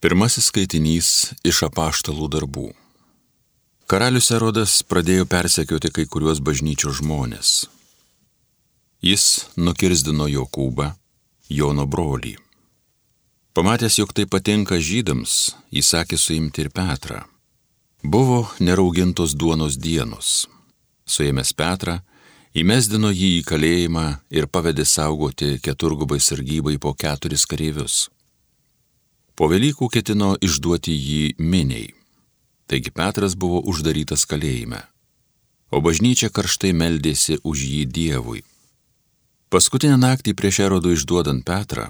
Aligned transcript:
Pirmasis 0.00 0.46
skaitinys 0.48 1.08
iš 1.44 1.58
apaštalų 1.66 2.30
darbų. 2.32 2.70
Karalius 3.84 4.30
Erodas 4.32 4.78
pradėjo 4.88 5.26
persekioti 5.28 5.90
kai 5.92 6.06
kuriuos 6.08 6.38
bažnyčios 6.40 7.02
žmonės. 7.02 7.50
Jis 9.04 9.24
nukirzdino 9.60 10.24
Jokūbą, 10.32 10.86
Jono 11.52 11.84
brolį. 11.84 12.38
Pamatęs, 13.52 13.98
jog 14.00 14.14
tai 14.16 14.24
patinka 14.24 14.78
žydams, 14.80 15.34
jis 15.68 15.90
sakė 15.92 16.16
suimti 16.16 16.64
ir 16.64 16.70
Petrą. 16.72 17.18
Buvo 18.00 18.46
neraugintos 18.56 19.34
duonos 19.36 19.76
dienos. 19.76 20.46
Suėmęs 21.04 21.52
Petrą, 21.52 21.98
įmesdino 22.56 23.12
jį 23.12 23.30
į 23.42 23.44
kalėjimą 23.52 24.06
ir 24.32 24.48
pavedė 24.48 24.88
saugoti 24.88 25.58
keturgubai 25.60 26.22
sargybai 26.24 26.78
po 26.80 26.94
keturis 26.96 27.44
kareivius. 27.44 28.06
Po 29.40 29.46
Velykų 29.48 29.86
ketino 29.88 30.34
išduoti 30.44 30.92
jį 30.92 31.20
miniai. 31.40 31.86
Taigi 32.68 32.90
Petras 32.92 33.32
buvo 33.40 33.62
uždarytas 33.72 34.26
kalėjime, 34.28 34.82
o 35.72 35.80
bažnyčia 35.80 36.28
karštai 36.28 36.74
meldėsi 36.76 37.38
už 37.40 37.62
jį 37.64 37.86
Dievui. 37.88 38.42
Paskutinę 39.48 39.96
naktį 39.96 40.34
prieš 40.36 40.58
erodų 40.66 40.92
išduodant 40.92 41.40
Petrą, 41.48 41.86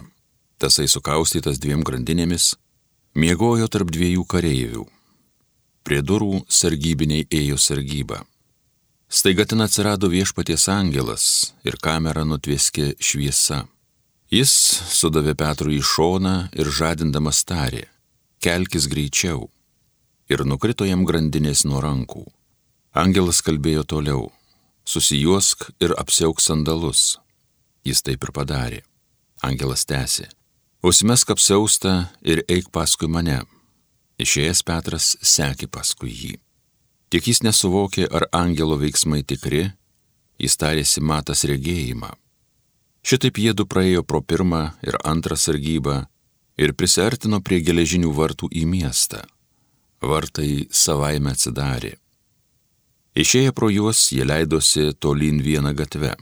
tasai 0.63 0.87
sukaustytas 0.87 1.59
dviem 1.59 1.83
grandinėmis, 1.83 2.53
miegojo 3.19 3.67
tarp 3.67 3.91
dviejų 3.99 4.29
kareivių. 4.31 4.87
Prie 5.83 6.01
durų 6.07 6.45
sargybiniai 6.47 7.27
ėjo 7.35 7.59
sargybą. 7.59 8.23
Staiga 9.11 9.43
ten 9.43 9.67
atsirado 9.67 10.07
viešpaties 10.07 10.71
angelas 10.71 11.27
ir 11.67 11.83
kamera 11.83 12.23
nutvieskė 12.23 12.93
šviesa. 13.03 13.65
Jis 14.31 14.51
sudavė 14.95 15.33
Petrui 15.35 15.81
į 15.81 15.83
šoną 15.83 16.35
ir 16.55 16.69
žadindamas 16.71 17.41
tarė, 17.43 17.89
kelkis 18.39 18.87
greičiau. 18.87 19.49
Ir 20.31 20.45
nukrito 20.47 20.87
jam 20.87 21.03
grandinės 21.03 21.65
nuo 21.67 21.81
rankų. 21.83 22.23
Angelas 22.95 23.41
kalbėjo 23.43 23.83
toliau, 23.91 24.29
susijuosk 24.87 25.67
ir 25.83 25.97
apsiauk 25.99 26.39
sandalus. 26.39 27.19
Jis 27.83 28.05
taip 28.07 28.23
ir 28.23 28.31
padarė. 28.37 28.81
Angelas 29.43 29.83
tęsė, 29.91 30.29
užsimesk 30.87 31.35
apsiaustą 31.35 31.97
ir 32.23 32.45
eik 32.47 32.71
paskui 32.71 33.11
mane. 33.11 33.41
Išėjęs 34.23 34.63
Petras 34.63 35.17
sekė 35.27 35.67
paskui 35.67 36.15
jį. 36.15 36.35
Tik 37.11 37.33
jis 37.33 37.43
nesuvokė, 37.43 38.07
ar 38.07 38.31
angelo 38.31 38.79
veiksmai 38.79 39.25
tikri, 39.27 39.73
jis 40.39 40.61
tarėsi 40.61 41.03
matas 41.03 41.43
regėjimą. 41.51 42.15
Šitaip 43.03 43.39
jėdu 43.41 43.67
praėjo 43.67 44.03
pro 44.05 44.21
pirmą 44.21 44.63
ir 44.85 44.99
antrą 45.05 45.37
sargybą 45.37 46.05
ir 46.61 46.75
prisertino 46.77 47.41
prie 47.41 47.61
geležinių 47.65 48.13
vartų 48.13 48.51
į 48.53 48.67
miestą. 48.69 49.23
Vartai 50.01 50.67
savaime 50.71 51.33
atsidarė. 51.33 51.97
Išėję 53.17 53.53
pro 53.53 53.71
juos, 53.73 54.11
jie 54.13 54.25
leidosi 54.25 54.93
tolyn 54.95 55.41
vieną 55.43 55.73
gatvę. 55.77 56.15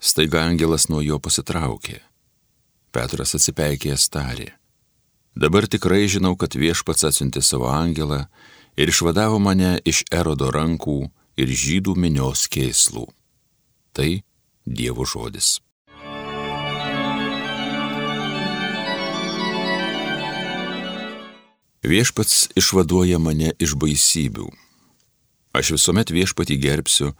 Staiga 0.00 0.46
angelas 0.46 0.88
nuo 0.88 1.02
jo 1.04 1.18
pasitraukė. 1.20 2.00
Petras 2.90 3.36
atsipeikėjęs 3.36 4.08
tarė. 4.10 4.48
Dabar 5.36 5.68
tikrai 5.70 6.08
žinau, 6.10 6.34
kad 6.40 6.56
viešpats 6.56 7.04
atsiuntė 7.10 7.42
savo 7.44 7.68
angelą 7.70 8.24
ir 8.80 8.90
išvadavo 8.90 9.38
mane 9.38 9.76
iš 9.84 10.02
erodo 10.10 10.50
rankų 10.50 10.98
ir 11.38 11.52
žydų 11.62 11.94
minios 11.94 12.46
kėslų. 12.50 13.06
Tai 13.92 14.10
Dievo 14.66 15.06
žodis. 15.06 15.58
Viešpats 21.80 22.50
išvaduoja 22.60 23.16
mane 23.16 23.54
iš 23.56 23.72
baisybių. 23.80 24.50
Aš 25.56 25.70
visuomet 25.78 26.12
viešpatį 26.12 26.58
gerbsiu, 26.60 27.14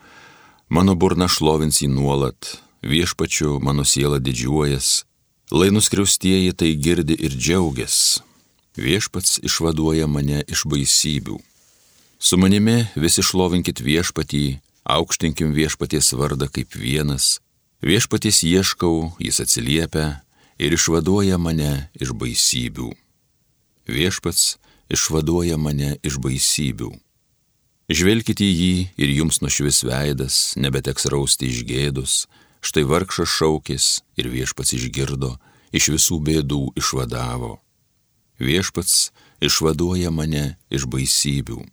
mano 0.68 0.92
burna 1.00 1.30
šlovins 1.32 1.80
jį 1.80 1.88
nuolat, 1.88 2.58
viešpačiu 2.84 3.56
mano 3.64 3.88
siela 3.88 4.20
didžiuojas, 4.20 5.06
lai 5.48 5.70
nuskriaustieji 5.72 6.52
tai 6.52 6.74
girdi 6.76 7.16
ir 7.16 7.32
džiaugias. 7.32 8.20
Viešpats 8.76 9.40
išvaduoja 9.48 10.04
mane 10.04 10.44
iš 10.44 10.68
baisybių. 10.68 11.40
Su 12.20 12.36
manimi 12.36 12.84
visi 13.00 13.24
šlovinkit 13.24 13.80
viešpatį, 13.80 14.60
aukštinkim 14.84 15.56
viešpaties 15.56 16.12
vardą 16.12 16.52
kaip 16.52 16.76
vienas, 16.76 17.38
viešpaties 17.80 18.44
ieškau, 18.44 19.14
jis 19.16 19.40
atsiliepia 19.40 20.18
ir 20.60 20.76
išvaduoja 20.76 21.40
mane 21.40 21.88
iš 21.96 22.12
baisybių 22.12 22.92
viešpats 23.88 24.58
išvaduoja 24.90 25.56
mane 25.56 25.96
iš 26.02 26.18
baisybių. 26.22 26.90
Žvelkite 27.90 28.44
į 28.46 28.52
jį 28.54 28.74
ir 29.02 29.12
jums 29.16 29.40
nušvis 29.42 29.82
veidas, 29.86 30.54
nebeteks 30.54 31.08
rausti 31.10 31.48
iš 31.50 31.64
gėdus, 31.66 32.14
štai 32.62 32.84
vargšas 32.86 33.30
šaukės 33.38 33.86
ir 34.20 34.30
viešpats 34.30 34.76
išgirdo, 34.76 35.34
iš 35.74 35.90
visų 35.96 36.20
bėdų 36.26 36.62
išvadavo. 36.78 37.58
Viešpats 38.38 39.10
išvaduoja 39.42 40.12
mane 40.14 40.56
iš 40.70 40.86
baisybių. 40.86 41.64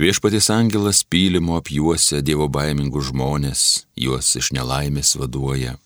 Viešpatis 0.00 0.50
angelas 0.54 1.02
pylimo 1.02 1.56
apjuosia 1.58 2.20
Dievo 2.22 2.46
baimingų 2.48 3.02
žmonės, 3.10 3.86
juos 3.98 4.34
iš 4.38 4.52
nelaimės 4.54 5.16
vaduoja. 5.18 5.76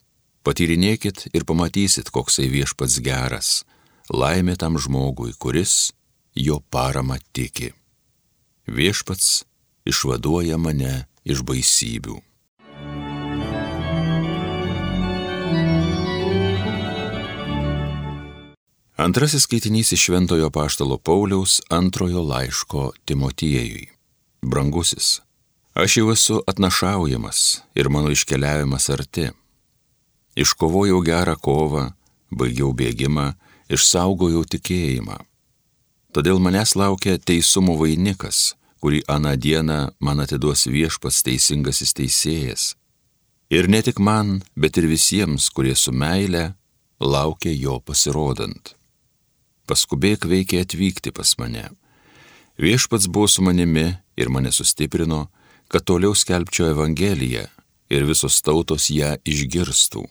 Patyrinėkit 0.45 1.31
ir 1.33 1.47
pamatysit, 1.49 2.11
koksai 2.13 2.51
viešpats 2.53 3.01
geras, 3.01 3.65
laimė 4.13 4.57
tam 4.61 4.79
žmogui, 4.79 5.33
kuris 5.39 5.93
jo 6.35 6.61
parama 6.71 7.19
tiki. 7.33 7.73
Viešpats 8.67 9.45
išvaduoja 9.87 10.59
mane 10.59 11.07
iš 11.25 11.45
baisybių. 11.45 12.21
Antrasis 18.95 19.43
skaitinys 19.43 19.91
iš 19.93 20.05
Šventojo 20.07 20.51
Paštalo 20.55 20.99
Pauliaus 20.99 21.61
antrojo 21.69 22.23
laiško 22.23 22.93
Timotiejui. 23.05 23.89
Brangusis, 24.43 25.21
aš 25.75 25.97
jau 25.97 26.13
esu 26.13 26.39
atnašaujamas 26.47 27.63
ir 27.75 27.89
mano 27.89 28.13
iškeliavimas 28.15 28.87
arti. 28.95 29.31
Iškovojau 30.37 31.01
gerą 31.03 31.35
kovą, 31.37 31.89
baigiau 32.31 32.71
bėgimą, 32.71 33.33
išsaugojau 33.73 34.45
tikėjimą. 34.45 35.19
Todėl 36.15 36.39
manęs 36.39 36.77
laukia 36.79 37.17
teisumo 37.19 37.75
vainikas, 37.81 38.55
kurį 38.79 39.01
aną 39.11 39.35
dieną 39.41 39.79
man 40.05 40.23
atiduos 40.23 40.67
viešpas 40.71 41.23
teisingasis 41.27 41.95
teisėjas. 41.99 42.75
Ir 43.51 43.69
ne 43.69 43.81
tik 43.83 43.99
man, 43.99 44.43
bet 44.57 44.79
ir 44.79 44.87
visiems, 44.89 45.49
kurie 45.51 45.75
su 45.75 45.93
meile 45.93 46.53
laukia 47.01 47.53
jo 47.53 47.81
pasirodant. 47.81 48.75
Paskubėk 49.67 50.29
veikia 50.29 50.63
atvykti 50.65 51.13
pas 51.17 51.35
mane. 51.41 51.71
Viešpats 52.61 53.09
buvo 53.09 53.29
su 53.29 53.43
manimi 53.43 53.89
ir 54.17 54.31
mane 54.31 54.53
sustiprino, 54.53 55.27
kad 55.69 55.87
toliau 55.89 56.15
skelbčiau 56.15 56.71
Evangeliją 56.71 57.49
ir 57.91 58.07
visos 58.07 58.39
tautos 58.45 58.91
ją 58.93 59.17
išgirstų. 59.25 60.05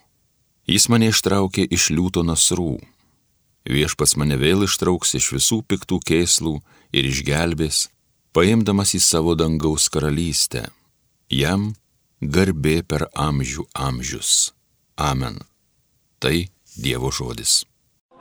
Jis 0.68 0.90
mane 0.90 1.12
ištraukė 1.14 1.68
iš 1.78 1.92
liūto 1.96 2.24
nasrų 2.26 2.82
Viešpas 3.64 4.18
mane 4.20 4.36
vėl 4.36 4.66
ištrauks 4.66 5.16
iš 5.16 5.30
visų 5.38 5.62
piktų 5.64 6.00
kėslų 6.04 6.58
ir 6.92 7.08
išgelbės, 7.08 7.88
paimdamas 8.36 8.92
į 8.98 9.00
savo 9.00 9.36
dangaus 9.40 9.88
karalystę. 9.88 10.68
Jam 11.32 11.72
garbė 12.20 12.84
per 12.84 13.08
amžių 13.16 13.64
amžius. 13.74 14.52
Amen. 15.00 15.40
Tai 16.20 16.50
Dievo 16.76 17.12
žodis. 17.14 17.64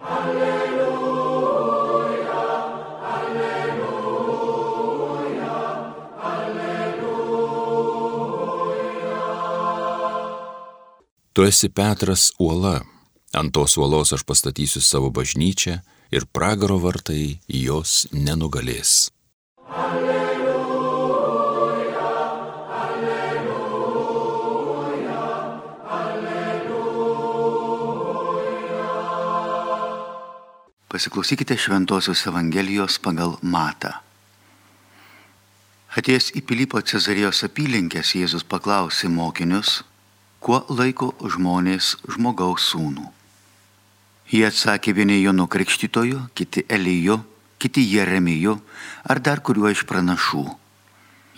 Alleluja, 0.02 0.86
alleluja, 3.16 3.88
alleluja. 6.30 6.92
Tu 11.32 11.42
esi 11.48 11.68
Petras 11.72 12.30
uola 12.38 12.91
Ant 13.32 13.48
tos 13.48 13.78
uolos 13.80 14.12
aš 14.12 14.28
pastatysiu 14.28 14.84
savo 14.84 15.08
bažnyčią 15.08 15.80
ir 16.12 16.28
pragaro 16.28 16.76
vartai 16.76 17.40
jos 17.48 18.04
nenugalės. 18.12 19.08
Alleluja, 19.72 20.52
alleluja, 22.76 23.70
alleluja. 25.96 27.22
Pasiklausykite 30.92 31.56
Šventojios 31.56 32.26
Evangelijos 32.28 33.00
pagal 33.00 33.40
Matą. 33.40 33.96
Atėjęs 35.96 36.36
į 36.36 36.44
Pilypo 36.44 36.84
Cezarijos 36.84 37.40
apylinkės 37.48 38.12
Jėzus 38.20 38.44
paklausė 38.44 39.08
mokinius, 39.08 39.88
kuo 40.44 40.60
laiko 40.68 41.16
žmonės 41.24 41.96
žmogaus 42.12 42.68
sūnų. 42.74 43.21
Jie 44.30 44.46
atsakė 44.46 44.94
vieni 44.96 45.20
Jonu 45.22 45.48
Krikštytoju, 45.50 46.28
kiti 46.34 46.64
Eliju, 46.68 47.18
kiti 47.58 47.82
Jeremiju 47.94 48.58
ar 49.08 49.20
dar 49.20 49.40
kuriuo 49.40 49.70
iš 49.72 49.84
pranašų. 49.88 50.44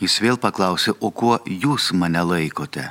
Jis 0.01 0.19
vėl 0.21 0.39
paklausė, 0.41 0.95
o 1.01 1.11
kuo 1.11 1.39
jūs 1.47 1.93
mane 1.95 2.23
laikote? 2.25 2.91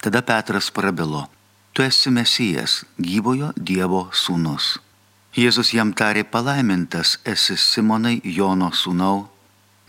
Tada 0.00 0.22
Petras 0.22 0.70
prabilo, 0.70 1.26
tu 1.72 1.82
esi 1.82 2.10
Mesijas, 2.10 2.84
gyvojo 2.98 3.52
Dievo 3.56 4.08
sūnus. 4.12 4.78
Jėzus 5.36 5.70
jam 5.76 5.92
tarė 5.94 6.24
palaimintas 6.26 7.18
esi 7.24 7.56
Simonai 7.56 8.18
Jono 8.24 8.72
sūnau, 8.74 9.28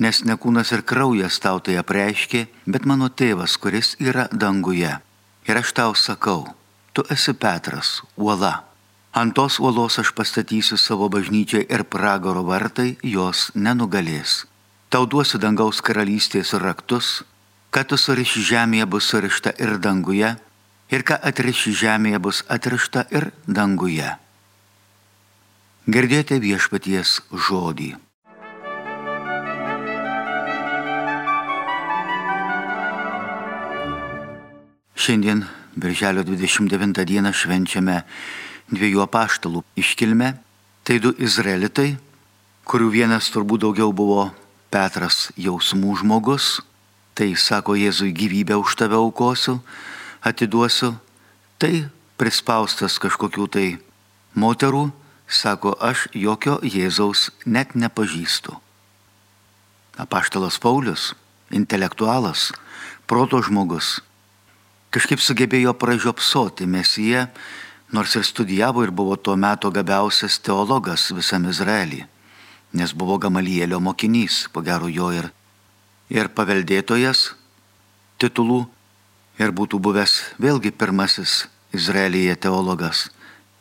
nes 0.02 0.24
ne 0.26 0.36
kūnas 0.38 0.72
ir 0.76 0.84
kraujas 0.86 1.40
tau 1.42 1.60
tai 1.60 1.78
apreiškė, 1.82 2.46
bet 2.68 2.86
mano 2.86 3.10
tėvas, 3.10 3.58
kuris 3.58 3.96
yra 4.00 4.28
danguje. 4.32 4.92
Ir 5.50 5.58
aš 5.58 5.74
tau 5.74 5.96
sakau, 5.98 6.46
tu 6.94 7.06
esi 7.10 7.34
Petras, 7.34 8.02
uola. 8.18 8.71
Ant 9.12 9.36
tos 9.36 9.60
uolos 9.60 10.00
aš 10.00 10.14
pastatysiu 10.16 10.78
savo 10.80 11.10
bažnyčią 11.12 11.66
ir 11.68 11.84
pragaro 11.84 12.46
vartai 12.48 12.96
jos 13.04 13.52
nenugalės. 13.56 14.46
Tau 14.88 15.04
duosiu 15.04 15.36
dangaus 15.36 15.82
karalystės 15.84 16.54
raktus, 16.56 17.24
kad 17.76 17.92
tu 17.92 18.00
suriši 18.00 18.40
žemėje 18.40 18.86
bus 18.88 19.10
surišta 19.12 19.52
ir 19.60 19.76
danguje, 19.84 20.30
ir 20.96 21.04
ką 21.04 21.18
atriši 21.28 21.74
žemėje 21.82 22.20
bus 22.24 22.40
atrišta 22.48 23.04
ir 23.12 23.34
danguje. 23.48 24.16
Girdėjote 25.92 26.40
viešpaties 26.40 27.20
žodį. 27.36 27.90
Šiandien, 34.96 35.44
birželio 35.76 36.24
29 36.24 37.04
dieną, 37.04 37.36
švenčiame 37.36 37.98
dviejų 38.72 39.04
apaštalų 39.06 39.64
iškilmę. 39.80 40.34
Tai 40.82 40.98
du 41.04 41.12
izraelitai, 41.22 41.94
kurių 42.66 42.90
vienas 42.90 43.30
turbūt 43.30 43.62
daugiau 43.66 43.92
buvo 43.94 44.32
Petras 44.72 45.30
jausmų 45.36 45.98
žmogus, 46.00 46.62
tai 47.14 47.36
sako 47.36 47.76
Jėzui 47.76 48.14
gyvybę 48.16 48.56
už 48.58 48.78
tave 48.80 48.96
aukosiu, 48.98 49.60
atiduosiu, 50.24 50.96
tai 51.60 51.92
prispaustas 52.18 52.96
kažkokių 53.04 53.48
tai 53.52 53.68
moterų, 54.34 54.90
sako 55.28 55.76
aš 55.78 56.08
jokio 56.16 56.58
Jėzaus 56.64 57.30
net 57.46 57.76
nepažįstu. 57.76 58.56
Apaštalas 60.00 60.58
Paulius, 60.58 61.12
intelektualas, 61.52 62.50
proto 63.06 63.42
žmogus, 63.44 64.00
kažkaip 64.90 65.20
sugebėjo 65.20 65.76
pražiopsoti 65.76 66.66
Mesiją 66.66 67.28
nors 67.92 68.16
ir 68.16 68.26
studijavo 68.26 68.84
ir 68.84 68.92
buvo 68.92 69.16
tuo 69.16 69.36
metu 69.36 69.72
gabiausias 69.72 70.40
teologas 70.40 71.12
visam 71.16 71.48
Izraelį, 71.50 72.06
nes 72.74 72.94
buvo 72.96 73.18
Gamalielio 73.20 73.80
mokinys, 73.80 74.48
po 74.54 74.64
gero 74.64 74.88
jo 74.88 75.12
ir, 75.12 75.28
ir 76.10 76.32
paveldėtojas 76.32 77.32
titulų 78.22 78.64
ir 79.42 79.52
būtų 79.52 79.80
buvęs 79.84 80.14
vėlgi 80.40 80.72
pirmasis 80.72 81.46
Izraelyje 81.76 82.36
teologas. 82.46 83.10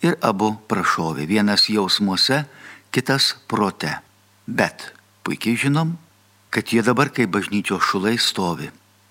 Ir 0.01 0.17
abu 0.25 0.55
prašovė, 0.71 1.27
vienas 1.29 1.69
jausmuose, 1.69 2.45
kitas 2.91 3.35
prote. 3.51 3.99
Bet 4.47 4.93
puikiai 5.27 5.59
žinom, 5.61 5.97
kad 6.51 6.73
jie 6.73 6.83
dabar 6.83 7.11
kaip 7.15 7.31
bažnyčios 7.35 7.85
šulai 7.85 8.17
stovi. 8.19 8.71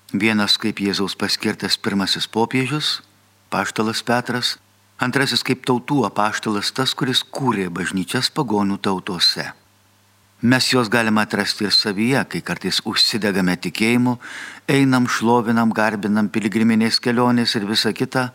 Vienas 0.10 0.58
kaip 0.58 0.82
Jėzaus 0.82 1.14
paskirtas 1.16 1.78
pirmasis 1.78 2.26
popiežius, 2.28 3.00
paštalas 3.54 4.02
Petras, 4.04 4.58
Antrasis 5.00 5.46
kaip 5.48 5.64
tautų 5.68 6.04
apaštalas 6.10 6.74
tas, 6.76 6.92
kuris 6.94 7.24
kūrė 7.24 7.70
bažnyčias 7.72 8.28
pagonių 8.36 8.80
tautose. 8.84 9.46
Mes 10.42 10.68
juos 10.72 10.88
galime 10.92 11.24
atrasti 11.24 11.66
ir 11.68 11.76
savyje, 11.76 12.22
kai 12.32 12.42
kartais 12.44 12.80
užsidegame 12.88 13.56
tikėjimu, 13.60 14.18
einam, 14.72 15.08
šlovinam, 15.08 15.72
garbinam 15.76 16.30
piligriminės 16.32 17.00
kelionės 17.04 17.56
ir 17.60 17.68
visa 17.68 17.92
kita, 17.96 18.30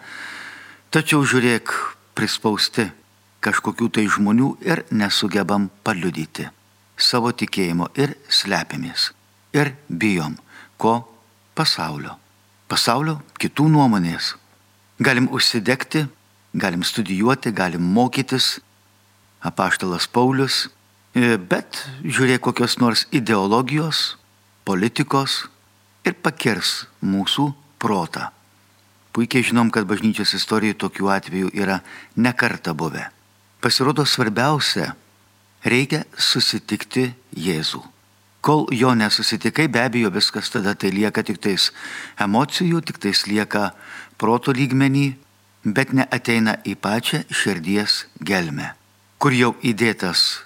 tačiau 0.92 1.24
žiūrėk, 1.24 1.72
prispausti 2.16 2.90
kažkokių 3.44 3.88
tai 3.96 4.04
žmonių 4.08 4.50
ir 4.64 4.84
nesugebam 4.92 5.70
paliudyti 5.84 6.48
savo 6.96 7.32
tikėjimo 7.32 7.90
ir 7.98 8.14
slepiamės. 8.28 9.12
Ir 9.54 9.74
bijom, 9.88 10.36
ko 10.78 11.00
pasaulio. 11.54 12.16
Pasaulio 12.68 13.20
kitų 13.38 13.68
nuomonės. 13.70 14.34
Galim 14.98 15.28
užsidegti 15.32 16.06
galim 16.54 16.84
studijuoti, 16.84 17.52
galim 17.52 17.82
mokytis, 17.82 18.60
apaštalas 19.42 20.06
Paulius, 20.08 20.68
e, 21.14 21.36
bet 21.36 21.82
žiūrėk 22.02 22.46
kokios 22.46 22.78
nors 22.78 23.06
ideologijos, 23.12 24.16
politikos 24.64 25.44
ir 26.06 26.16
pakirs 26.22 26.86
mūsų 27.02 27.50
protą. 27.82 28.30
Puikiai 29.14 29.44
žinom, 29.46 29.70
kad 29.70 29.86
bažnyčios 29.86 30.34
istorijoje 30.34 30.78
tokių 30.80 31.10
atvejų 31.14 31.50
yra 31.54 31.80
nekarta 32.16 32.74
buvę. 32.74 33.04
Pasirodo 33.62 34.02
svarbiausia, 34.06 34.94
reikia 35.64 36.02
susitikti 36.18 37.12
Jėzų. 37.36 37.82
Kol 38.44 38.66
jo 38.76 38.90
nesusitikai, 38.92 39.68
be 39.72 39.80
abejo, 39.80 40.10
viskas 40.12 40.50
tada 40.52 40.74
tai 40.76 40.90
lieka 40.92 41.22
tik 41.24 41.38
tais 41.40 41.70
emocijų, 42.20 42.82
tik 42.84 42.98
tais 43.00 43.22
lieka 43.24 43.70
proto 44.20 44.52
lygmenį, 44.52 45.14
bet 45.64 45.92
neateina 45.96 46.58
į 46.64 46.76
pačią 46.76 47.24
širdies 47.32 48.04
gelmę, 48.20 48.74
kur 49.18 49.32
jau 49.32 49.54
įdėtas 49.64 50.44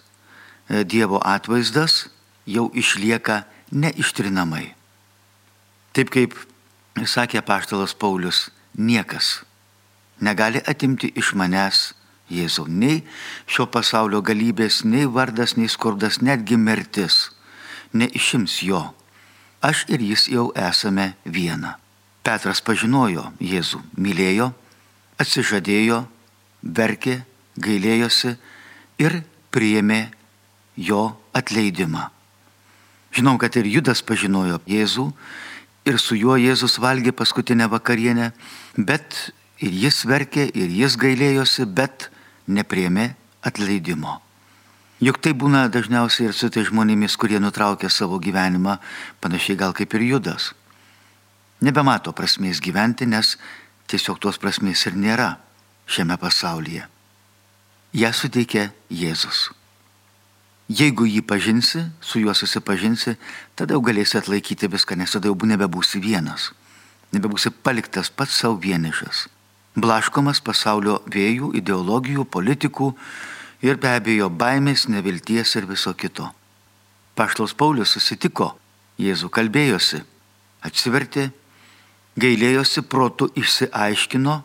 e, 0.69 0.85
Dievo 0.85 1.21
atvaizdas 1.25 2.07
jau 2.47 2.69
išlieka 2.75 3.43
neištrinamai. 3.73 4.73
Taip 5.93 6.15
kaip 6.15 6.39
sakė 7.05 7.43
paštalas 7.43 7.95
Paulius, 7.95 8.49
niekas 8.79 9.43
negali 10.21 10.63
atimti 10.67 11.13
iš 11.17 11.35
manęs 11.39 11.93
Jėzau 12.29 12.67
nei 12.69 13.01
šio 13.49 13.65
pasaulio 13.73 14.19
galybės, 14.21 14.83
nei 14.85 15.07
vardas, 15.09 15.55
nei 15.57 15.69
skurdas, 15.73 16.19
netgi 16.21 16.59
mirtis 16.61 17.31
neišims 17.97 18.59
jo. 18.67 18.83
Aš 19.65 19.87
ir 19.89 20.05
jis 20.05 20.27
jau 20.29 20.51
esame 20.53 21.15
viena. 21.25 21.79
Petras 22.21 22.61
pažinojo 22.61 23.31
Jėzų, 23.41 23.81
mylėjo, 23.97 24.51
atsižadėjo, 25.19 26.05
verkė, 26.63 27.23
gailėjosi 27.59 28.37
ir 29.03 29.21
priėmė 29.55 30.09
jo 30.79 31.17
atleidimą. 31.37 32.09
Žinom, 33.15 33.39
kad 33.41 33.57
ir 33.59 33.67
Judas 33.67 34.03
pažinojo 34.05 34.61
Jėzų 34.69 35.09
ir 35.89 35.99
su 35.99 36.19
juo 36.19 36.37
Jėzus 36.39 36.79
valgė 36.83 37.15
paskutinę 37.17 37.69
vakarienę, 37.73 38.31
bet 38.77 39.33
ir 39.59 39.75
jis 39.75 40.05
verkė, 40.07 40.47
ir 40.53 40.71
jis 40.71 40.99
gailėjosi, 41.01 41.67
bet 41.67 42.11
nepriėmė 42.47 43.15
atleidimo. 43.43 44.21
Juk 44.99 45.21
tai 45.23 45.31
būna 45.31 45.69
dažniausiai 45.71 46.29
ir 46.29 46.35
su 46.35 46.51
tai 46.51 46.65
žmonėmis, 46.67 47.15
kurie 47.17 47.39
nutraukia 47.39 47.91
savo 47.91 48.19
gyvenimą, 48.19 48.79
panašiai 49.23 49.59
gal 49.59 49.75
kaip 49.75 49.95
ir 49.95 50.05
Judas. 50.09 50.53
Nebemato 51.63 52.11
prasmės 52.15 52.59
gyventi, 52.63 53.07
nes 53.07 53.37
tiesiog 53.89 54.21
tos 54.23 54.39
prasmės 54.41 54.85
ir 54.87 54.97
nėra 54.97 55.37
šiame 55.89 56.19
pasaulyje. 56.21 56.85
Ja 57.97 58.13
suteikia 58.13 58.69
Jėzus. 58.93 59.49
Jeigu 60.69 61.07
jį 61.09 61.23
pažinsi, 61.25 61.87
su 62.05 62.21
juo 62.21 62.35
susipažinsi, 62.37 63.15
tada 63.57 63.73
jau 63.73 63.81
galėsi 63.81 64.19
atlaikyti 64.21 64.69
viską, 64.69 64.99
nes 65.01 65.15
tada 65.17 65.31
jau 65.31 65.37
nebebūsi 65.49 66.01
vienas. 66.05 66.51
Nebebūsi 67.17 67.55
paliktas 67.65 68.11
pats 68.13 68.37
savo 68.37 68.59
vienišas. 68.61 69.29
Blaškomas 69.81 70.43
pasaulio 70.45 70.99
vėjų, 71.09 71.55
ideologijų, 71.57 72.27
politikų 72.29 72.91
ir 73.65 73.81
be 73.81 73.95
abejo 73.97 74.29
baimės, 74.29 74.89
nevilties 74.93 75.57
ir 75.57 75.65
viso 75.65 75.95
kito. 75.95 76.29
Paštos 77.17 77.57
Paulius 77.57 77.97
susitiko, 77.97 78.53
Jėzų 78.99 79.31
kalbėjosi, 79.31 80.03
atsivertė 80.67 81.31
gailėjosi 82.19 82.83
protų 82.91 83.31
išsiaiškino, 83.39 84.37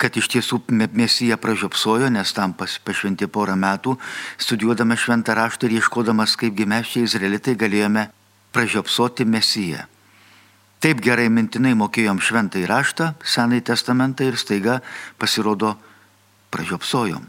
kad 0.00 0.16
iš 0.16 0.30
tiesų 0.32 0.62
Mesija 0.96 1.36
pražiopsojo, 1.36 2.08
nes 2.08 2.32
tam 2.32 2.54
pašventė 2.56 3.28
porą 3.28 3.56
metų, 3.60 3.98
studijuodama 4.40 4.96
šventą 4.96 5.36
raštą 5.36 5.68
ir 5.68 5.76
ieškodamas, 5.80 6.38
kaipgi 6.40 6.66
mes 6.66 6.88
čia 6.88 7.04
izraelitai 7.04 7.56
galėjome 7.60 8.06
pražiopsoti 8.56 9.28
Mesiją. 9.28 9.84
Taip 10.80 11.02
gerai 11.04 11.28
mintinai 11.28 11.74
mokėjom 11.76 12.22
šventą 12.24 12.62
raštą, 12.64 13.12
senai 13.20 13.60
testamentą 13.60 14.24
ir 14.24 14.40
staiga 14.40 14.78
pasirodo 15.20 15.74
pražiopsojom. 16.50 17.26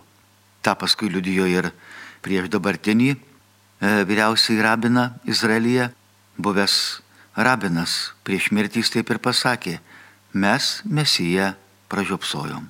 Ta 0.63 0.77
paskui 0.79 1.11
liudijo 1.11 1.49
ir 1.51 1.73
prieš 2.23 2.47
dabartinį 2.53 3.09
e, 3.11 3.17
vyriausiai 4.07 4.61
rabiną 4.63 5.09
Izraelyje, 5.27 5.89
buvęs 6.39 7.00
rabinas 7.35 8.11
prieš 8.23 8.51
mirtys 8.51 8.91
taip 8.93 9.09
ir 9.11 9.19
pasakė, 9.23 9.79
mes 10.33 10.81
Mesiją 10.85 11.53
pražiopsojom. 11.91 12.67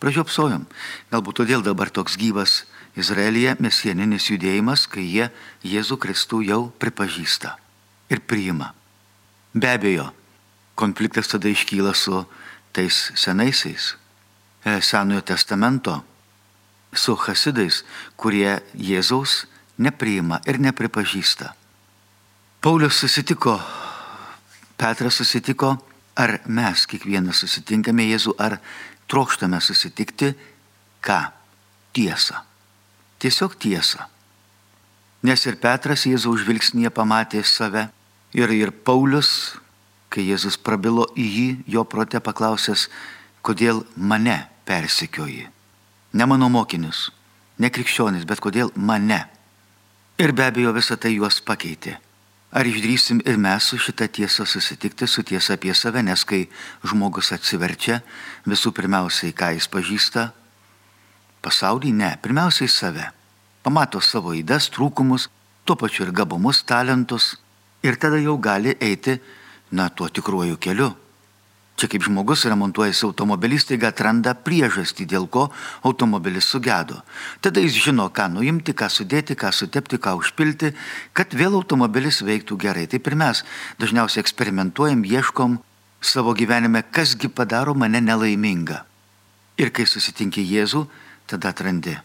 Pražiopsojom. 0.00 0.64
Galbūt 1.12 1.42
todėl 1.42 1.64
dabar 1.64 1.90
toks 1.92 2.16
gyvas 2.16 2.64
Izraelyje 2.98 3.56
mesieninis 3.62 4.30
judėjimas, 4.30 4.86
kai 4.90 5.04
jie 5.04 5.28
Jėzų 5.62 5.98
Kristų 6.00 6.40
jau 6.48 6.60
pripažįsta 6.82 7.54
ir 8.10 8.22
priima. 8.26 8.72
Be 9.54 9.70
abejo, 9.70 10.10
konfliktas 10.74 11.30
tada 11.30 11.50
iškyla 11.50 11.94
su 11.94 12.24
tais 12.72 13.10
senaisiais 13.14 13.94
e, 14.64 14.80
Senojo 14.80 15.22
testamento, 15.22 16.00
su 16.92 17.14
hasidais, 17.14 17.84
kurie 18.16 18.58
Jėzaus 18.74 19.44
nepriima 19.78 20.40
ir 20.46 20.58
nepripažįsta. 20.62 21.54
Paulius 22.60 23.00
susitiko, 23.00 23.60
Petras 24.76 25.14
susitiko, 25.14 25.76
ar 26.16 26.34
mes 26.44 26.82
kiekvienas 26.84 27.38
susitinkame 27.40 28.04
Jėzų, 28.10 28.34
ar 28.36 28.58
trokštame 29.08 29.60
susitikti, 29.64 30.34
ką? 31.00 31.20
Tiesą. 31.96 32.42
Tiesiog 33.16 33.56
tiesą. 33.56 34.04
Nes 35.24 35.46
ir 35.48 35.56
Petras 35.56 36.04
Jėzaus 36.04 36.44
žvilgsnėje 36.44 36.92
pamatė 36.92 37.40
save, 37.48 37.86
ir, 38.36 38.52
ir 38.52 38.72
Paulius 38.72 39.56
kai 40.12 40.26
Jėzus 40.28 40.58
prabilo 40.60 41.06
į 41.16 41.26
jį, 41.30 41.48
jo 41.78 41.86
prote 41.88 42.20
paklausęs, 42.20 42.88
kodėl 43.46 43.86
mane 43.96 44.36
persikioji. 44.68 45.48
Ne 46.12 46.28
mano 46.28 46.50
mokinius, 46.52 47.08
ne 47.56 47.72
krikščionis, 47.72 48.28
bet 48.28 48.44
kodėl 48.44 48.74
mane. 48.76 49.22
Ir 50.20 50.36
be 50.36 50.50
abejo 50.50 50.76
visą 50.76 51.00
tai 51.00 51.14
juos 51.16 51.40
pakeitė. 51.40 51.96
Ar 52.50 52.66
išdrysim 52.66 53.20
ir 53.30 53.36
mes 53.38 53.68
su 53.70 53.78
šitą 53.78 54.08
tiesą 54.10 54.46
susitikti, 54.46 55.06
su 55.06 55.22
tiesa 55.22 55.54
apie 55.54 55.74
save, 55.74 56.02
nes 56.02 56.24
kai 56.26 56.48
žmogus 56.82 57.30
atsiverčia, 57.36 58.00
visų 58.42 58.72
pirmiausiai, 58.74 59.30
ką 59.30 59.52
jis 59.54 59.68
pažįsta, 59.70 60.24
pasaulį 61.46 61.92
ne, 61.94 62.10
pirmiausiai 62.22 62.68
save. 62.68 63.06
Pamato 63.62 64.00
savo 64.02 64.34
įdas, 64.34 64.66
trūkumus, 64.74 65.28
tuo 65.64 65.76
pačiu 65.78 66.08
ir 66.08 66.12
gabumus, 66.16 66.64
talentus 66.66 67.36
ir 67.86 67.94
tada 68.00 68.18
jau 68.18 68.34
gali 68.38 68.74
eiti 68.80 69.20
na, 69.70 69.88
tuo 69.88 70.08
tikruoju 70.08 70.58
keliu. 70.58 70.90
Čia 71.80 71.88
kaip 71.88 72.02
žmogus 72.04 72.42
remontuojasi 72.44 73.06
automobilį, 73.06 73.56
staiga 73.56 73.88
atranda 73.88 74.34
priežastį, 74.36 75.06
dėl 75.08 75.24
ko 75.32 75.46
automobilis 75.80 76.44
sugedo. 76.52 76.98
Tada 77.40 77.62
jis 77.64 77.78
žino, 77.86 78.10
ką 78.12 78.26
nuimti, 78.34 78.74
ką 78.76 78.90
sudėti, 78.92 79.32
ką 79.32 79.48
sutepti, 79.48 79.96
ką 79.96 80.12
užpilti, 80.20 80.74
kad 81.16 81.32
vėl 81.32 81.56
automobilis 81.56 82.20
veiktų 82.20 82.60
gerai. 82.60 82.84
Taip 82.84 83.08
ir 83.08 83.16
mes 83.16 83.40
dažniausiai 83.80 84.20
eksperimentuojam, 84.20 85.08
ieškom 85.08 85.56
savo 86.04 86.36
gyvenime, 86.36 86.84
kasgi 86.84 87.32
padaro 87.32 87.72
mane 87.72 88.04
nelaimingą. 88.04 88.84
Ir 89.56 89.72
kai 89.72 89.88
susitinki 89.88 90.44
Jėzų, 90.44 90.84
tada 91.32 91.56
atrandi. 91.56 91.96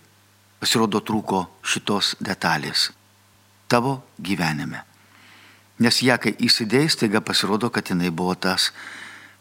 Pasirodo 0.63 1.03
trūko 1.03 1.50
šitos 1.67 2.15
detalės. 2.24 2.94
Tavo 3.67 4.05
gyvenime. 4.24 4.86
Nes 5.84 6.00
ją, 6.00 6.15
kai 6.15 6.32
įsidėjai, 6.39 6.96
staiga 6.96 7.20
pasirodo, 7.20 7.67
kad 7.67 7.91
jinai 7.91 8.08
buvo 8.08 8.39
tas 8.39 8.72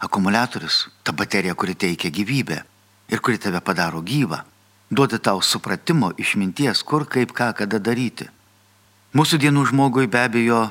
akumuliatorius, 0.04 0.88
ta 1.02 1.12
baterija, 1.12 1.54
kuri 1.54 1.74
teikia 1.74 2.10
gyvybę 2.10 2.62
ir 3.08 3.20
kuri 3.20 3.38
tave 3.38 3.60
padaro 3.60 4.02
gyvą. 4.02 4.42
Duoda 4.90 5.18
tau 5.18 5.40
supratimo, 5.42 6.12
išminties, 6.18 6.82
kur, 6.84 7.08
kaip, 7.08 7.32
ką, 7.32 7.52
kada 7.56 7.80
daryti. 7.80 8.28
Mūsų 9.14 9.40
dienų 9.42 9.64
žmogui 9.70 10.06
be 10.10 10.20
abejo 10.20 10.68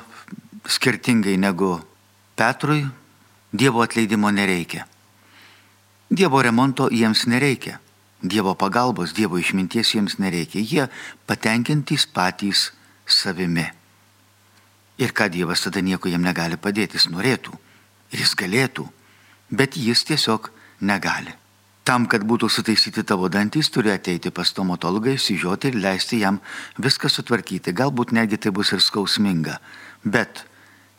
skirtingai 0.68 1.36
negu 1.36 1.80
Petrui, 2.36 2.86
Dievo 3.54 3.82
atleidimo 3.82 4.30
nereikia. 4.34 4.86
Dievo 6.10 6.42
remonto 6.42 6.88
jiems 6.90 7.26
nereikia. 7.30 7.78
Dievo 8.22 8.54
pagalbos, 8.58 9.12
Dievo 9.14 9.38
išminties 9.38 9.94
jiems 9.94 10.18
nereikia. 10.18 10.58
Jie 10.60 10.88
patenkintys 11.26 12.06
patys 12.10 12.72
savimi. 13.06 13.68
Ir 14.98 15.14
ką 15.14 15.28
Dievas 15.30 15.62
tada 15.62 15.82
nieko 15.82 16.10
jam 16.10 16.26
negali 16.26 16.58
padėti, 16.58 16.98
jis 16.98 17.10
norėtų 17.14 17.54
ir 18.14 18.22
jis 18.22 18.34
galėtų, 18.38 18.86
bet 19.50 19.76
jis 19.76 20.04
tiesiog 20.04 20.50
negali. 20.80 21.34
Tam, 21.84 22.06
kad 22.08 22.24
būtų 22.24 22.48
sutaisyti 22.48 23.04
tavo 23.04 23.28
dantys, 23.28 23.68
turi 23.68 23.92
ateiti 23.92 24.32
pas 24.32 24.48
stomatologą, 24.48 25.12
įsižiūrėti 25.18 25.72
ir 25.72 25.80
leisti 25.82 26.22
jam 26.22 26.40
viską 26.80 27.10
sutvarkyti. 27.12 27.74
Galbūt 27.76 28.14
netgi 28.16 28.40
tai 28.40 28.54
bus 28.56 28.72
ir 28.72 28.80
skausminga, 28.80 29.58
bet 30.04 30.46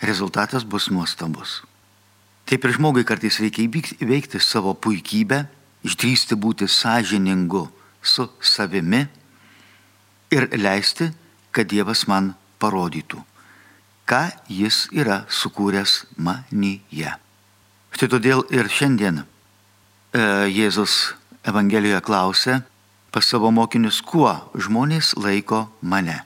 rezultatas 0.05 0.63
bus 0.63 0.91
nuostabus. 0.93 1.63
Taip 2.45 2.65
ir 2.67 2.75
žmogui 2.77 3.01
kartais 3.01 3.41
reikia 3.41 3.65
įveikti 3.65 4.37
savo 4.37 4.75
puikybę, 4.77 5.47
išdrysti 5.85 6.37
būti 6.37 6.69
sąžiningu 6.69 7.65
su 8.05 8.29
savimi 8.41 9.07
ir 10.29 10.51
leisti, 10.53 11.09
kad 11.49 11.65
Dievas 11.71 12.05
man 12.05 12.35
parodytų 12.61 13.25
ką 14.05 14.29
jis 14.49 14.85
yra 14.93 15.25
sukūręs 15.29 16.05
manyje. 16.17 17.13
Štai 17.95 18.09
todėl 18.11 18.41
ir 18.51 18.67
šiandien 18.67 19.21
e, 19.21 19.25
Jėzus 20.51 21.15
Evangelijoje 21.47 22.01
klausia 22.03 22.57
pas 23.15 23.23
savo 23.23 23.51
mokinius, 23.55 24.01
kuo 24.03 24.33
žmonės 24.51 25.13
laiko 25.15 25.69
mane. 25.79 26.17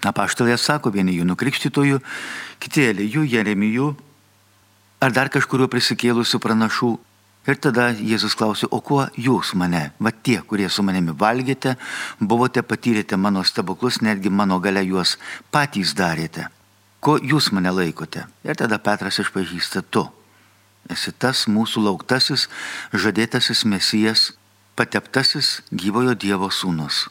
Na, 0.00 0.14
paštalė 0.16 0.56
sako, 0.56 0.94
vieni 0.94 1.18
jų 1.18 1.26
nukrikštytojų, 1.28 2.00
kiti 2.62 2.86
Elijų, 2.88 3.26
Jeremijų 3.34 3.90
ar 5.04 5.12
dar 5.12 5.28
kažkurio 5.28 5.68
prisikėlusių 5.68 6.40
pranašų. 6.40 6.92
Ir 7.46 7.60
tada 7.62 7.90
Jėzus 7.92 8.34
klausė, 8.34 8.66
o 8.72 8.80
kuo 8.80 9.04
jūs 9.14 9.52
mane, 9.54 9.90
va 10.00 10.10
tie, 10.10 10.40
kurie 10.40 10.66
su 10.72 10.82
manimi 10.82 11.12
valgėte, 11.14 11.76
buvote 12.18 12.64
patyrėte 12.64 13.20
mano 13.20 13.44
stebuklus, 13.46 14.00
netgi 14.00 14.32
mano 14.32 14.58
gale 14.58 14.82
juos 14.88 15.18
patys 15.52 15.94
darėte 15.94 16.48
ko 17.06 17.20
jūs 17.22 17.52
mane 17.54 17.70
laikote? 17.70 18.24
Ir 18.42 18.58
tada 18.58 18.80
Petras 18.82 19.20
išpažįsta 19.22 19.84
tu. 19.94 20.02
Esi 20.92 21.12
tas 21.12 21.46
mūsų 21.50 21.82
lauktasis, 21.88 22.46
žadėtasis 22.94 23.64
mesijas, 23.66 24.30
pateptasis 24.78 25.60
gyvojo 25.72 26.14
Dievo 26.14 26.50
sūnus. 26.52 27.06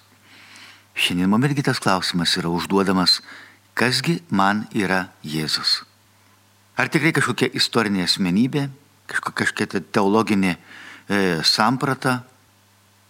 Šiandien 0.95 1.27
mums 1.31 1.49
irgi 1.49 1.65
tas 1.65 1.81
klausimas 1.83 2.37
yra 2.39 2.51
užduodamas, 2.53 3.19
kasgi 3.75 4.21
man 4.31 4.63
yra 4.71 5.09
Jėzus. 5.25 5.81
Ar 6.79 6.87
tikrai 6.91 7.11
kažkokia 7.15 7.51
istorinė 7.55 8.05
asmenybė, 8.05 8.69
kažkokia 9.07 9.81
teologinė 9.95 10.55
e, 10.55 10.59
samprata, 11.43 12.21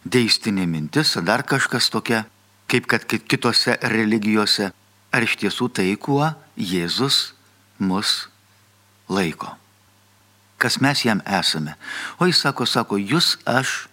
deistinė 0.05 0.65
mintis, 0.69 1.15
ar 1.17 1.25
dar 1.25 1.45
kažkas 1.45 1.89
tokia, 1.93 2.23
kaip 2.69 2.89
kad 2.89 3.05
kitose 3.05 3.77
religijose 3.93 4.71
ar 5.13 5.25
iš 5.25 5.37
tiesų 5.41 5.69
tai, 5.73 5.91
kuo 5.97 6.33
Jėzus 6.57 7.35
mus 7.77 8.25
laiko. 9.09 9.53
Kas 10.57 10.79
mes 10.81 11.03
jam 11.05 11.21
esame. 11.25 11.75
O 12.19 12.25
jis 12.29 12.41
sako, 12.45 12.65
sako, 12.65 12.97
jūs 12.97 13.35
aš 13.45 13.87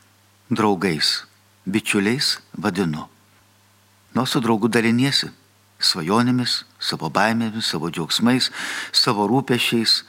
draugais, 0.51 1.25
bičiuliais 1.67 2.39
vadinu. 2.55 3.09
Nuo 4.15 4.27
su 4.27 4.41
draugu 4.45 4.69
daliniesi 4.69 5.33
svajonėmis, 5.87 6.63
savo 6.81 7.11
baimėmis, 7.13 7.71
savo 7.73 7.91
džiaugsmais, 7.91 8.51
savo 8.93 9.27
rūpešiais. 9.31 10.03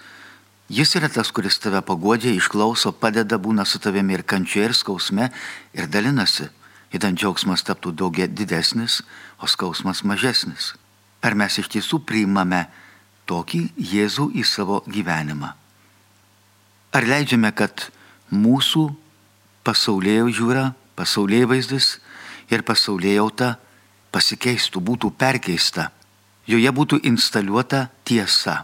Jis 0.74 0.96
yra 0.98 1.10
tas, 1.12 1.32
kuris 1.36 1.60
tave 1.62 1.82
pagodžia, 1.86 2.34
išklauso, 2.34 2.94
padeda, 2.94 3.38
būna 3.38 3.66
su 3.68 3.82
tavimi 3.84 4.16
ir 4.18 4.24
kančioje, 4.24 4.70
ir 4.70 4.78
skausme, 4.78 5.30
ir 5.74 5.90
dalinasi. 5.92 6.50
Įdant 6.94 7.18
džiaugsmas 7.18 7.66
taptų 7.66 7.94
daugia 7.98 8.30
didesnis, 8.30 9.02
o 9.42 9.50
skausmas 9.50 10.04
mažesnis. 10.06 10.74
Ar 11.26 11.36
mes 11.36 11.58
iš 11.58 11.72
tiesų 11.74 12.04
priimame 12.06 12.68
tokį 13.30 13.66
Jėzų 13.94 14.30
į 14.38 14.46
savo 14.46 14.84
gyvenimą? 14.88 15.63
Ar 16.94 17.08
leidžiame, 17.10 17.50
kad 17.58 17.90
mūsų 18.30 18.88
pasaulėjo 19.66 20.30
žiūra, 20.38 20.66
pasaulėjo 20.98 21.50
vaizdis 21.50 21.98
ir 22.54 22.62
pasaulėjauta 22.68 23.56
pasikeistų, 24.14 24.82
būtų 24.84 25.10
perkeista, 25.18 25.90
joje 26.46 26.70
būtų 26.70 27.02
instaliuota 27.10 27.88
tiesa, 28.06 28.64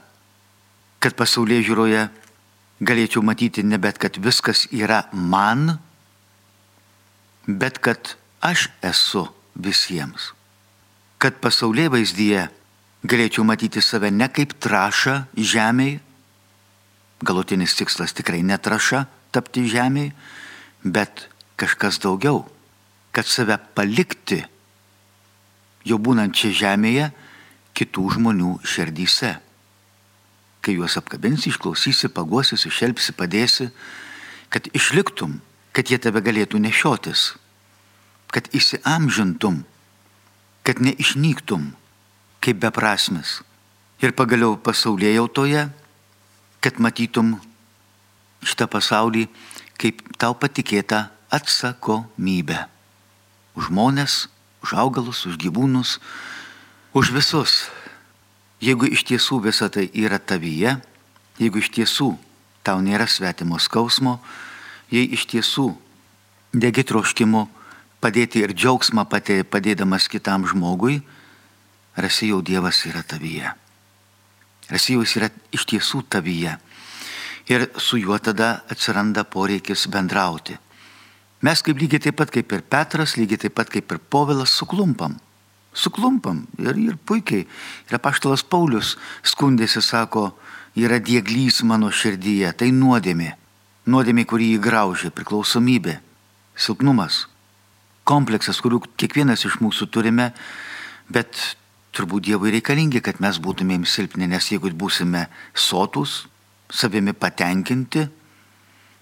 kad 1.01 1.15
pasaulėjo 1.17 1.71
žiūroje 1.71 2.03
galėčiau 2.85 3.23
matyti 3.25 3.63
ne 3.63 3.79
bet, 3.81 3.97
kad 3.97 4.17
viskas 4.21 4.67
yra 4.71 5.05
man, 5.11 5.79
bet 7.47 7.79
kad 7.81 8.15
aš 8.45 8.69
esu 8.85 9.25
visiems. 9.55 10.33
Kad 11.19 11.41
pasaulyje 11.43 11.89
vaizdyje 11.91 12.45
galėčiau 13.03 13.43
matyti 13.47 13.81
save 13.83 14.11
ne 14.11 14.29
kaip 14.31 14.53
trašą 14.61 15.23
žemėje, 15.35 15.99
galutinis 17.25 17.75
tikslas 17.77 18.15
tikrai 18.15 18.41
netraša 18.45 19.05
tapti 19.35 19.65
žemėje, 19.69 20.13
bet 20.83 21.27
kažkas 21.59 21.99
daugiau, 22.03 22.45
kad 23.11 23.27
save 23.27 23.57
palikti 23.75 24.43
jau 25.85 25.99
būnant 25.99 26.35
čia 26.35 26.53
žemėje 26.55 27.09
kitų 27.77 28.07
žmonių 28.15 28.55
širdyse. 28.63 29.35
Kai 30.59 30.75
juos 30.75 30.97
apkabinsi, 30.99 31.51
išklausysi, 31.53 32.09
paguosi, 32.11 32.57
sušelpsi, 32.59 33.15
padėsi, 33.15 33.69
kad 34.51 34.67
išliktum 34.75 35.39
kad 35.79 35.89
jie 35.89 35.99
tave 36.01 36.21
galėtų 36.25 36.59
nešiotis, 36.59 37.33
kad 38.33 38.49
įsiamžintum, 38.55 39.61
kad 40.65 40.81
neišnyktum 40.83 41.69
kaip 42.43 42.59
beprasmis. 42.59 43.39
Ir 44.03 44.11
pagaliau 44.15 44.57
pasaulyje 44.59 45.13
jautoje, 45.17 45.67
kad 46.63 46.79
matytum 46.79 47.37
šitą 48.43 48.67
pasaulį 48.71 49.27
kaip 49.79 50.03
tau 50.19 50.35
patikėta 50.35 51.07
atsakomybė. 51.31 52.65
Už 53.55 53.69
žmonės, 53.71 54.27
už 54.63 54.75
augalus, 54.75 55.25
už 55.25 55.39
gyvūnus, 55.39 55.99
už 56.93 57.11
visus. 57.15 57.69
Jeigu 58.59 58.89
iš 58.91 59.05
tiesų 59.07 59.39
visa 59.47 59.69
tai 59.71 59.87
yra 59.95 60.19
tavyje, 60.19 60.75
jeigu 61.39 61.63
iš 61.63 61.71
tiesų 61.71 62.11
tau 62.63 62.81
nėra 62.83 63.07
svetimo 63.07 63.59
skausmo, 63.59 64.19
jei 64.91 65.07
iš 65.15 65.29
tiesų 65.31 65.71
degi 66.51 66.83
troškimu 66.83 67.47
padėti 68.03 68.43
ir 68.43 68.55
džiaugsmą 68.55 69.05
padėdamas 69.07 70.09
kitam 70.11 70.47
žmogui, 70.47 70.99
rasi 71.95 72.31
jau 72.31 72.41
Dievas 72.43 72.83
yra 72.87 73.03
tavyje. 73.03 73.53
Rasi 74.69 74.95
jau 74.95 75.03
jis 75.03 75.15
yra 75.17 75.29
iš 75.55 75.65
tiesų 75.69 76.03
tavyje. 76.13 76.55
Ir 77.49 77.65
su 77.81 77.97
juo 77.97 78.17
tada 78.21 78.59
atsiranda 78.69 79.23
poreikis 79.25 79.87
bendrauti. 79.89 80.57
Mes 81.41 81.63
kaip 81.63 81.79
lygiai 81.79 82.03
taip 82.03 82.19
pat 82.19 82.31
kaip 82.33 82.51
ir 82.51 82.61
Petras, 82.61 83.15
lygiai 83.17 83.39
taip 83.45 83.55
pat 83.57 83.71
kaip 83.71 83.91
ir 83.91 83.99
Povilas 84.11 84.53
suklumpam. 84.53 85.15
Suklumpam 85.73 86.43
ir, 86.59 86.75
ir 86.75 86.97
puikiai. 86.97 87.47
Ir 87.89 87.97
apaštalas 87.97 88.43
Paulius 88.43 88.97
skundėsi, 89.23 89.81
sako, 89.81 90.33
yra 90.75 90.99
dieglys 90.99 91.63
mano 91.63 91.89
širdyje, 91.93 92.51
tai 92.59 92.69
nuodėmė. 92.75 93.33
Nuodėmė, 93.89 94.25
kurį 94.29 94.51
įgraužė, 94.57 95.09
priklausomybė, 95.15 95.95
silpnumas, 96.59 97.23
kompleksas, 98.05 98.59
kurių 98.61 98.83
kiekvienas 98.99 99.47
iš 99.47 99.57
mūsų 99.63 99.87
turime, 99.93 100.29
bet 101.09 101.55
turbūt 101.95 102.27
Dievui 102.27 102.53
reikalingi, 102.53 103.01
kad 103.01 103.21
mes 103.23 103.39
būtumėm 103.41 103.85
silpni, 103.87 104.27
nes 104.29 104.51
jeigu 104.51 104.71
būsime 104.71 105.27
sotus, 105.53 106.27
savimi 106.69 107.13
patenkinti 107.13 108.05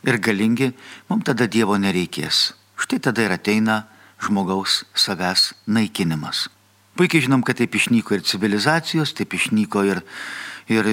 ir 0.07 0.19
galingi, 0.23 0.71
mums 1.09 1.27
tada 1.27 1.47
Dievo 1.47 1.77
nereikės. 1.77 2.53
Štai 2.77 2.99
tada 3.03 3.25
ir 3.25 3.33
ateina 3.33 3.87
žmogaus 4.23 4.83
savęs 4.95 5.51
naikinimas. 5.67 6.47
Puikiai 6.97 7.25
žinom, 7.25 7.43
kad 7.45 7.59
taip 7.59 7.75
išnyko 7.77 8.17
ir 8.17 8.23
civilizacijos, 8.25 9.13
taip 9.17 9.35
išnyko 9.37 9.83
ir, 9.85 10.01
ir 10.71 10.87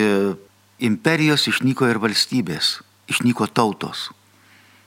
imperijos, 0.84 1.46
išnyko 1.48 1.88
ir 1.88 2.00
valstybės, 2.02 2.80
išnyko 3.08 3.48
tautos. 3.48 4.10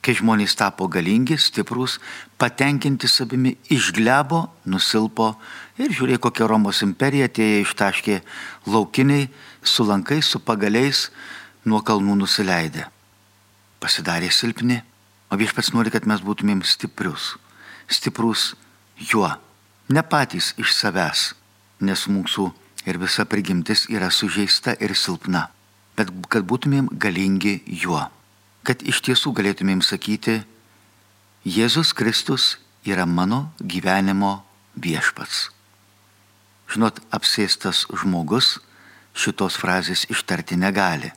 Kai 0.04 0.14
žmonės 0.14 0.54
tapo 0.58 0.86
galingi, 0.88 1.36
stiprus, 1.38 1.98
patenkinti 2.38 3.08
savimi, 3.10 3.56
išglebo, 3.74 4.44
nusilpo 4.70 5.32
ir 5.80 5.90
žiūrėk, 5.94 6.22
kokia 6.26 6.46
Romos 6.50 6.84
imperija 6.86 7.26
atėjo 7.28 7.64
ištaškė 7.64 8.20
laukiniai, 8.70 9.26
su 9.62 9.84
lankais, 9.88 10.30
su 10.30 10.40
pagaliais, 10.40 11.08
nuo 11.66 11.82
kalnų 11.82 12.20
nusileidę. 12.22 12.86
Pasidarė 13.82 14.30
silpni, 14.34 14.80
o 15.30 15.38
viešpats 15.38 15.74
nori, 15.74 15.92
kad 15.94 16.06
mes 16.06 16.22
būtumėm 16.24 16.62
stiprius. 16.62 17.34
Stiprus 17.90 18.54
juo, 19.10 19.28
ne 19.90 20.02
patys 20.06 20.54
iš 20.58 20.72
savęs, 20.78 21.28
nes 21.82 22.08
mūsų 22.08 22.48
ir 22.88 23.02
visa 23.02 23.26
prigimtis 23.26 23.88
yra 23.90 24.10
sužeista 24.14 24.78
ir 24.78 24.94
silpna 24.96 25.48
bet 25.98 26.12
kad 26.30 26.46
būtumėm 26.46 26.92
galingi 27.02 27.58
juo. 27.66 28.06
Kad 28.68 28.82
iš 28.84 29.00
tiesų 29.00 29.32
galėtumėm 29.32 29.80
sakyti, 29.80 30.42
Jėzus 31.48 31.94
Kristus 31.96 32.58
yra 32.84 33.06
mano 33.08 33.46
gyvenimo 33.56 34.42
viešpats. 34.76 35.46
Žinot, 36.68 37.00
apsėstas 37.08 37.86
žmogus 37.88 38.58
šitos 39.16 39.56
frazės 39.56 40.04
ištarti 40.12 40.60
negali. 40.60 41.08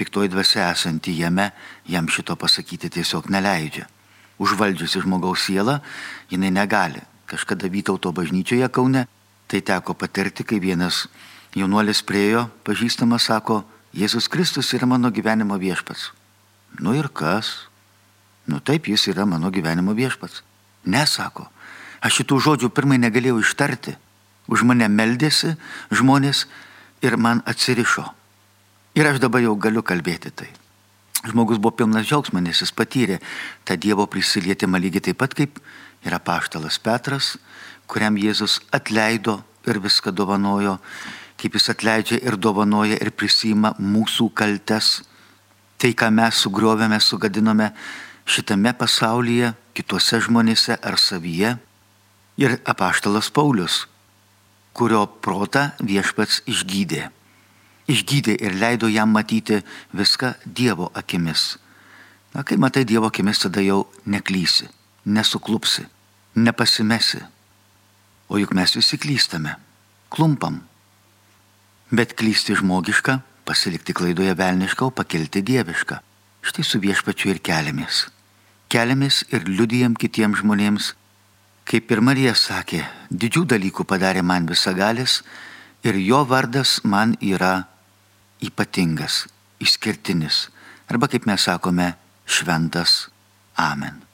Piktoji 0.00 0.32
dvasia 0.32 0.70
esanti 0.72 1.12
jame 1.20 1.50
jam 1.84 2.08
šito 2.08 2.32
pasakyti 2.40 2.88
tiesiog 2.96 3.28
neleidžia. 3.28 3.84
Užvaldžiusi 4.40 5.04
žmogaus 5.04 5.44
sielą, 5.44 5.82
jinai 6.32 6.48
negali. 6.48 7.04
Kažkada 7.28 7.68
Vytauto 7.68 8.12
bažnyčioje 8.16 8.72
Kaune 8.72 9.04
tai 9.46 9.60
teko 9.60 9.92
patirti, 9.92 10.48
kai 10.48 10.64
vienas 10.64 11.04
jaunuolis 11.52 12.00
priejo, 12.08 12.48
pažįstamas 12.64 13.28
sako, 13.28 13.66
Jėzus 13.92 14.32
Kristus 14.32 14.72
yra 14.72 14.88
mano 14.88 15.12
gyvenimo 15.12 15.60
viešpats. 15.60 16.12
Nu 16.78 16.94
ir 16.94 17.08
kas? 17.08 17.68
Nu 18.46 18.60
taip, 18.60 18.86
jis 18.86 19.08
yra 19.10 19.26
mano 19.26 19.50
gyvenimo 19.50 19.94
viešpats. 19.96 20.42
Nesako. 20.86 21.48
Aš 22.04 22.20
šitų 22.20 22.38
žodžių 22.44 22.70
pirmai 22.70 22.98
negalėjau 23.02 23.40
ištarti. 23.42 23.96
Už 24.46 24.62
mane 24.62 24.86
meldėsi 24.92 25.56
žmonės 25.90 26.44
ir 27.02 27.16
man 27.18 27.42
atsirišo. 27.46 28.04
Ir 28.94 29.08
aš 29.10 29.18
dabar 29.20 29.42
jau 29.42 29.56
galiu 29.58 29.82
kalbėti 29.82 30.30
tai. 30.30 30.48
Žmogus 31.26 31.58
buvo 31.58 31.74
pilnas 31.74 32.06
džiaugsmo, 32.06 32.38
nes 32.40 32.60
jis 32.62 32.70
patyrė 32.70 33.18
tą 33.66 33.74
Dievo 33.80 34.06
prisilietimą 34.06 34.78
lygiai 34.78 35.08
taip 35.08 35.18
pat 35.18 35.34
kaip 35.34 35.58
yra 36.06 36.20
paštalas 36.22 36.78
Petras, 36.78 37.34
kuriam 37.90 38.14
Jėzus 38.20 38.60
atleido 38.70 39.40
ir 39.66 39.80
viską 39.82 40.14
dovanojo 40.14 40.76
kaip 41.36 41.56
jis 41.56 41.70
atleidžia 41.72 42.18
ir 42.24 42.36
dovanoja 42.40 42.96
ir 43.00 43.12
prisima 43.12 43.74
mūsų 43.78 44.30
kaltes. 44.36 45.02
Tai, 45.76 45.92
ką 45.92 46.10
mes 46.14 46.38
sugriovėme, 46.40 46.98
sugadinome 47.00 47.70
šitame 48.26 48.72
pasaulyje, 48.76 49.52
kituose 49.76 50.20
žmonėse 50.24 50.78
ar 50.80 50.96
savyje. 51.00 51.56
Ir 52.40 52.58
apaštalas 52.68 53.30
Paulius, 53.32 53.84
kurio 54.76 55.06
protą 55.24 55.70
viešpats 55.80 56.42
išgydė. 56.48 57.06
Išgydė 57.88 58.34
ir 58.42 58.56
leido 58.60 58.90
jam 58.92 59.12
matyti 59.14 59.62
viską 59.96 60.34
Dievo 60.44 60.90
akimis. 60.94 61.56
Na, 62.34 62.42
kai 62.42 62.58
matai 62.60 62.84
Dievo 62.84 63.08
akimis, 63.08 63.40
tada 63.44 63.62
jau 63.64 63.86
neklysi, 64.04 64.68
nesuklupsi, 65.06 65.86
nepasimesi. 66.36 67.22
O 68.28 68.40
juk 68.42 68.52
mes 68.58 68.74
visi 68.76 68.98
klystame, 68.98 69.54
klumpam, 70.10 70.60
Bet 71.90 72.16
klysti 72.18 72.56
žmogiška, 72.58 73.20
pasilikti 73.46 73.94
klaidoje 73.96 74.34
velniška, 74.36 74.88
o 74.88 74.90
pakelti 74.90 75.42
dieviška. 75.46 76.00
Štai 76.46 76.64
su 76.66 76.80
viešpačiu 76.82 77.32
ir 77.32 77.40
keliamės. 77.42 78.06
Keliamės 78.70 79.22
ir 79.30 79.46
liudijam 79.46 79.94
kitiems 79.98 80.42
žmonėms, 80.42 80.92
kaip 81.66 81.90
ir 81.90 82.02
Marija 82.02 82.34
sakė, 82.38 82.82
didžių 83.10 83.44
dalykų 83.54 83.86
padarė 83.86 84.22
man 84.26 84.46
visagalis 84.50 85.20
ir 85.86 85.98
jo 86.02 86.22
vardas 86.26 86.80
man 86.84 87.14
yra 87.22 87.66
ypatingas, 88.42 89.24
išskirtinis. 89.62 90.46
Arba 90.90 91.10
kaip 91.10 91.26
mes 91.26 91.46
sakome, 91.46 91.94
šventas. 92.26 93.06
Amen. 93.56 94.05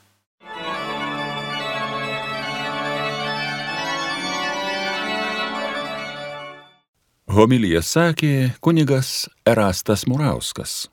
Homilyje 7.33 7.79
sakė 7.81 8.33
kunigas 8.61 9.23
Erastas 9.49 10.03
Murauskas. 10.05 10.92